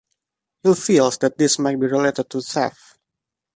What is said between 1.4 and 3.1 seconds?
might be related to theft.